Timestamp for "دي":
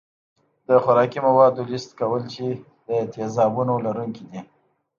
4.31-4.41